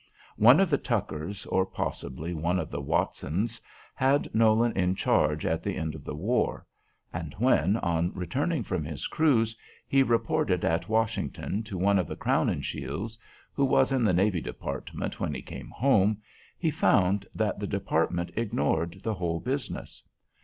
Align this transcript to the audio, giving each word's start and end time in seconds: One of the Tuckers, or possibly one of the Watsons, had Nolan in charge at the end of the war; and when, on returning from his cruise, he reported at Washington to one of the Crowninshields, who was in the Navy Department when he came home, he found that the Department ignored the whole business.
One 0.39 0.59
of 0.59 0.71
the 0.71 0.79
Tuckers, 0.79 1.45
or 1.45 1.63
possibly 1.63 2.33
one 2.33 2.57
of 2.57 2.71
the 2.71 2.81
Watsons, 2.81 3.61
had 3.93 4.33
Nolan 4.33 4.75
in 4.75 4.95
charge 4.95 5.45
at 5.45 5.61
the 5.61 5.75
end 5.75 5.93
of 5.93 6.03
the 6.05 6.15
war; 6.15 6.65
and 7.13 7.35
when, 7.35 7.77
on 7.77 8.11
returning 8.15 8.63
from 8.63 8.83
his 8.83 9.05
cruise, 9.05 9.55
he 9.87 10.01
reported 10.01 10.65
at 10.65 10.89
Washington 10.89 11.61
to 11.65 11.77
one 11.77 11.99
of 11.99 12.07
the 12.07 12.15
Crowninshields, 12.15 13.15
who 13.53 13.63
was 13.63 13.91
in 13.91 14.03
the 14.03 14.11
Navy 14.11 14.41
Department 14.41 15.19
when 15.19 15.35
he 15.35 15.41
came 15.43 15.69
home, 15.69 16.19
he 16.57 16.71
found 16.71 17.27
that 17.35 17.59
the 17.59 17.67
Department 17.67 18.31
ignored 18.35 19.01
the 19.03 19.13
whole 19.13 19.39
business. 19.39 20.01